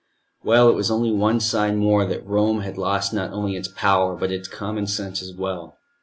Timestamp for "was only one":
0.75-1.39